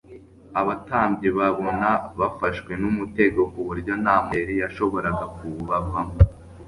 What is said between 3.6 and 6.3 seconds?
buryo nta mayeri yashoboraga kuwubavamo.